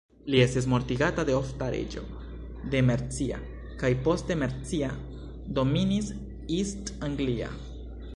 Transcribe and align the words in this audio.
Li 0.33 0.39
estis 0.43 0.67
mortigata 0.69 1.23
de 1.27 1.33
Offa, 1.39 1.65
reĝo 1.73 2.01
de 2.75 2.81
Mercia, 2.87 3.37
kaj 3.83 3.91
poste 4.07 4.39
Mercia 4.45 4.89
dominis 5.59 6.11
East 6.61 6.91
Anglia. 7.09 7.51